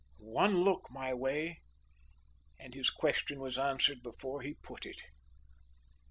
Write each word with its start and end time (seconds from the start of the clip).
"One 0.33 0.63
look 0.63 0.89
my 0.89 1.13
way 1.13 1.61
and 2.57 2.73
his 2.73 2.89
question 2.89 3.39
was 3.39 3.59
answered 3.59 4.01
before 4.01 4.41
he 4.41 4.55
put 4.55 4.83
it. 4.87 4.99